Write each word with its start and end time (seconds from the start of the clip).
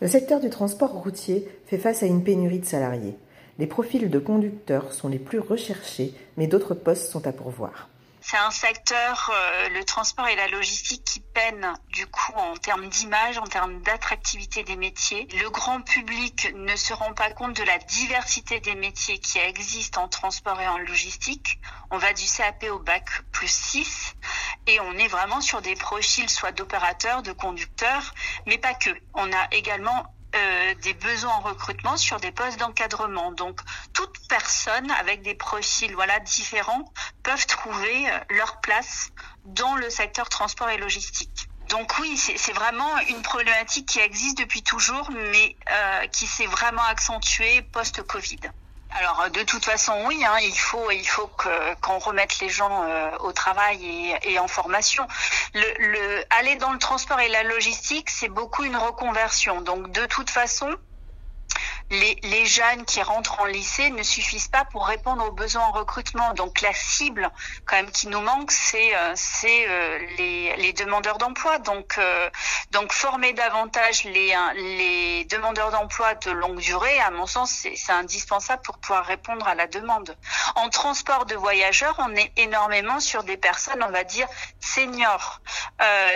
Le 0.00 0.08
secteur 0.08 0.40
du 0.40 0.48
transport 0.48 0.92
routier 0.92 1.46
fait 1.66 1.76
face 1.76 2.02
à 2.02 2.06
une 2.06 2.24
pénurie 2.24 2.60
de 2.60 2.64
salariés. 2.64 3.18
Les 3.58 3.66
profils 3.66 4.08
de 4.08 4.18
conducteurs 4.18 4.94
sont 4.94 5.08
les 5.08 5.18
plus 5.18 5.38
recherchés, 5.38 6.14
mais 6.38 6.46
d'autres 6.46 6.72
postes 6.72 7.10
sont 7.10 7.26
à 7.26 7.32
pourvoir. 7.32 7.90
C'est 8.22 8.38
un 8.38 8.50
secteur, 8.50 9.30
euh, 9.34 9.68
le 9.70 9.84
transport 9.84 10.26
et 10.28 10.36
la 10.36 10.48
logistique, 10.48 11.04
qui 11.04 11.20
peine 11.20 11.74
du 11.88 12.06
coup 12.06 12.32
en 12.36 12.54
termes 12.56 12.88
d'image, 12.88 13.36
en 13.36 13.46
termes 13.46 13.82
d'attractivité 13.82 14.62
des 14.62 14.76
métiers. 14.76 15.28
Le 15.42 15.50
grand 15.50 15.82
public 15.82 16.50
ne 16.54 16.76
se 16.76 16.94
rend 16.94 17.12
pas 17.12 17.30
compte 17.32 17.56
de 17.56 17.62
la 17.62 17.78
diversité 17.78 18.60
des 18.60 18.74
métiers 18.74 19.18
qui 19.18 19.38
existent 19.38 20.02
en 20.02 20.08
transport 20.08 20.60
et 20.60 20.68
en 20.68 20.78
logistique. 20.78 21.60
On 21.90 21.98
va 21.98 22.14
du 22.14 22.24
CAP 22.24 22.64
au 22.72 22.78
bac 22.78 23.04
plus 23.32 23.52
6 23.52 24.16
et 24.70 24.80
on 24.80 24.92
est 24.94 25.08
vraiment 25.08 25.40
sur 25.40 25.62
des 25.62 25.74
profils 25.74 26.30
soit 26.30 26.52
d'opérateurs, 26.52 27.22
de 27.22 27.32
conducteurs, 27.32 28.14
mais 28.46 28.58
pas 28.58 28.74
que. 28.74 28.90
On 29.14 29.32
a 29.32 29.48
également 29.50 30.14
euh, 30.36 30.74
des 30.82 30.94
besoins 30.94 31.34
en 31.34 31.40
recrutement 31.40 31.96
sur 31.96 32.20
des 32.20 32.30
postes 32.30 32.58
d'encadrement. 32.58 33.32
Donc, 33.32 33.60
toute 33.92 34.16
personne 34.28 34.90
avec 34.92 35.22
des 35.22 35.34
profils 35.34 35.92
voilà 35.94 36.20
différents 36.20 36.84
peuvent 37.24 37.46
trouver 37.46 38.08
euh, 38.08 38.18
leur 38.30 38.60
place 38.60 39.10
dans 39.44 39.74
le 39.74 39.90
secteur 39.90 40.28
transport 40.28 40.70
et 40.70 40.76
logistique. 40.76 41.48
Donc 41.68 41.98
oui, 42.00 42.16
c'est 42.16 42.52
vraiment 42.52 42.98
une 43.08 43.22
problématique 43.22 43.86
qui 43.86 44.00
existe 44.00 44.38
depuis 44.38 44.62
toujours, 44.62 45.08
mais 45.12 45.54
euh, 45.70 46.06
qui 46.08 46.26
s'est 46.26 46.46
vraiment 46.46 46.82
accentuée 46.82 47.62
post-Covid. 47.62 48.40
Alors 48.92 49.30
de 49.30 49.42
toute 49.42 49.64
façon 49.64 49.92
oui, 50.06 50.24
hein, 50.24 50.36
il 50.42 50.58
faut 50.58 50.90
il 50.90 51.06
faut 51.06 51.30
qu'on 51.80 51.98
remette 51.98 52.40
les 52.40 52.48
gens 52.48 52.82
euh, 52.84 53.10
au 53.20 53.32
travail 53.32 53.84
et, 53.84 54.32
et, 54.32 54.38
en 54.38 54.48
formation. 54.48 55.06
Le, 55.54 55.64
le, 55.78 56.24
aller 56.30 56.56
dans 56.56 56.72
le 56.72 56.78
transport 56.78 57.20
et 57.20 57.28
la 57.28 57.44
logistique, 57.44 58.10
c'est 58.10 58.28
beaucoup 58.28 58.64
une 58.64 58.76
reconversion. 58.76 59.60
Donc 59.60 59.92
de 59.92 60.06
toute 60.06 60.30
façon, 60.30 60.74
les, 62.22 62.46
jeunes 62.46 62.84
qui 62.84 63.02
rentrent 63.02 63.40
en 63.40 63.44
lycée 63.44 63.90
ne 63.90 64.02
suffisent 64.02 64.48
pas 64.48 64.64
pour 64.64 64.86
répondre 64.86 65.24
aux 65.24 65.32
besoins 65.32 65.64
en 65.64 65.72
recrutement. 65.72 66.32
Donc 66.34 66.60
la 66.60 66.72
cible 66.72 67.30
quand 67.66 67.76
même 67.76 67.90
qui 67.90 68.08
nous 68.08 68.20
manque, 68.20 68.50
c'est 68.50 68.94
euh, 68.96 69.14
euh, 69.44 69.98
les, 70.18 70.72
demandeurs 70.72 71.18
d'emploi. 71.18 71.58
Donc 71.58 71.98
euh, 71.98 72.30
donc 72.70 72.92
former 72.92 73.32
davantage 73.32 74.04
les 74.04 74.34
les 74.54 75.24
demandeurs 75.26 75.70
d'emploi 75.70 76.14
de 76.14 76.30
longue 76.30 76.60
durée, 76.60 77.00
à 77.00 77.10
mon 77.10 77.26
sens, 77.26 77.50
c'est 77.50 77.92
indispensable 77.92 78.62
pour 78.62 78.78
pouvoir 78.78 79.04
répondre 79.04 79.46
à 79.46 79.54
la 79.54 79.66
demande. 79.66 80.16
En 80.54 80.68
transport 80.68 81.26
de 81.26 81.34
voyageurs, 81.34 81.96
on 81.98 82.14
est 82.14 82.32
énormément 82.36 83.00
sur 83.00 83.24
des 83.24 83.36
personnes, 83.36 83.82
on 83.82 83.90
va 83.90 84.04
dire 84.04 84.28
seniors. 84.60 85.40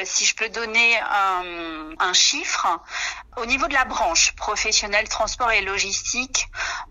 si 0.05 0.25
je 0.25 0.35
peux 0.35 0.49
donner 0.49 0.99
un, 0.99 1.91
un 1.99 2.13
chiffre, 2.13 2.67
au 3.37 3.47
niveau 3.47 3.67
de 3.67 3.75
la 3.75 3.85
branche 3.85 4.33
professionnelle 4.37 5.09
transport 5.09 5.51
et 5.51 5.61
logistique, 5.61 5.84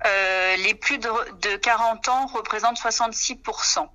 euh, 0.06 0.56
les 0.58 0.74
plus 0.74 0.98
de, 0.98 1.10
de 1.42 1.56
40 1.58 2.08
ans 2.10 2.26
représentent 2.28 2.80
66%. 2.80 3.88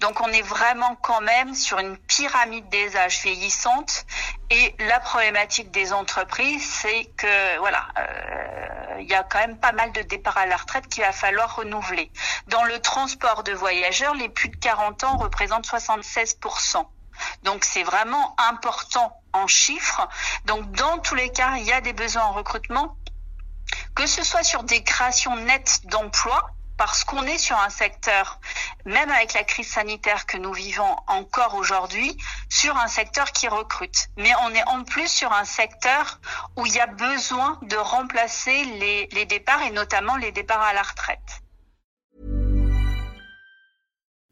Donc 0.00 0.20
on 0.20 0.28
est 0.28 0.42
vraiment 0.42 0.96
quand 0.96 1.20
même 1.20 1.54
sur 1.54 1.78
une 1.78 1.96
pyramide 1.96 2.68
des 2.68 2.96
âges 2.96 3.20
vieillissantes 3.22 4.06
et 4.50 4.74
la 4.78 5.00
problématique 5.00 5.70
des 5.70 5.92
entreprises, 5.92 6.64
c'est 6.64 7.06
que 7.16 7.58
voilà, 7.58 7.86
euh, 7.98 9.00
il 9.00 9.08
y 9.08 9.14
a 9.14 9.22
quand 9.24 9.38
même 9.38 9.58
pas 9.58 9.72
mal 9.72 9.92
de 9.92 10.02
départs 10.02 10.38
à 10.38 10.46
la 10.46 10.56
retraite 10.56 10.88
qu'il 10.88 11.02
va 11.02 11.12
falloir 11.12 11.56
renouveler. 11.56 12.10
Dans 12.46 12.64
le 12.64 12.78
transport 12.80 13.42
de 13.42 13.52
voyageurs, 13.52 14.14
les 14.14 14.28
plus 14.28 14.48
de 14.48 14.56
40 14.56 15.04
ans 15.04 15.16
représentent 15.16 15.66
76%. 15.66 16.86
Donc 17.42 17.64
c'est 17.64 17.82
vraiment 17.82 18.36
important 18.38 19.12
en 19.32 19.46
chiffres. 19.46 20.08
Donc 20.44 20.70
dans 20.72 20.98
tous 20.98 21.14
les 21.14 21.30
cas, 21.30 21.56
il 21.56 21.64
y 21.64 21.72
a 21.72 21.80
des 21.80 21.92
besoins 21.92 22.22
en 22.22 22.32
recrutement, 22.32 22.96
que 23.98 24.06
ce 24.06 24.22
soit 24.22 24.44
sur 24.44 24.62
des 24.62 24.84
créations 24.84 25.34
nettes 25.34 25.80
d'emplois, 25.86 26.52
parce 26.76 27.02
qu'on 27.02 27.24
est 27.24 27.36
sur 27.36 27.58
un 27.58 27.68
secteur, 27.68 28.38
même 28.84 29.10
avec 29.10 29.34
la 29.34 29.42
crise 29.42 29.66
sanitaire 29.66 30.24
que 30.24 30.36
nous 30.36 30.52
vivons 30.52 30.94
encore 31.08 31.56
aujourd'hui, 31.56 32.16
sur 32.48 32.76
un 32.76 32.86
secteur 32.86 33.32
qui 33.32 33.48
recrute. 33.48 34.06
Mais 34.16 34.30
on 34.44 34.54
est 34.54 34.62
en 34.68 34.84
plus 34.84 35.08
sur 35.08 35.32
un 35.32 35.44
secteur 35.44 36.20
où 36.56 36.64
il 36.64 36.74
y 36.74 36.78
a 36.78 36.86
besoin 36.86 37.58
de 37.62 37.74
remplacer 37.74 38.64
les, 39.10 39.26
départs 39.26 39.62
et 39.62 39.72
notamment 39.72 40.16
les 40.16 40.30
départs 40.30 40.62
à 40.62 40.74
la 40.74 40.82
retraite. 40.82 41.42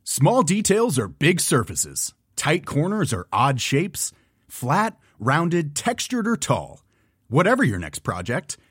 Small 0.04 0.44
details 0.44 0.96
are 1.00 1.08
big 1.08 1.40
surfaces. 1.40 2.14
Tight 2.36 2.64
corners 2.64 3.12
are 3.12 3.26
odd 3.32 3.60
shapes. 3.60 4.12
Flat, 4.46 4.92
rounded, 5.18 5.74
textured, 5.74 6.28
or 6.28 6.36
tall. 6.36 6.84
Whatever 7.28 7.64
your 7.64 7.80
next 7.80 8.04
project, 8.04 8.56